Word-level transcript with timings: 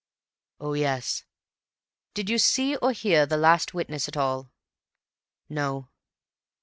"Oh, 0.59 0.73
yes." 0.73 1.25
"Did 2.15 2.27
you 2.27 2.39
see 2.39 2.75
or 2.77 2.91
hear 2.91 3.27
the 3.27 3.37
last 3.37 3.75
witness 3.75 4.07
at 4.07 4.17
all?" 4.17 4.49
"No." 5.47 5.89